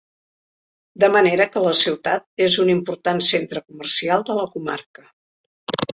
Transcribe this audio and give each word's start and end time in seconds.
De 1.03 1.09
manera 1.15 1.47
que 1.55 1.63
la 1.65 1.73
ciutat 1.81 2.25
és 2.45 2.57
un 2.65 2.73
important 2.77 3.23
centre 3.29 3.65
comercial 3.69 4.29
de 4.31 4.39
la 4.41 4.51
comarca. 4.57 5.07